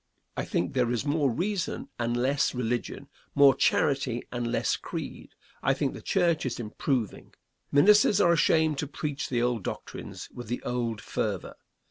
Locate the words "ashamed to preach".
8.33-9.29